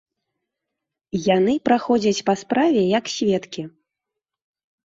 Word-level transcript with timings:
Яны 1.35 1.53
праходзяць 1.69 2.23
па 2.31 2.37
справе 2.45 2.81
як 2.97 3.05
сведкі. 3.17 3.63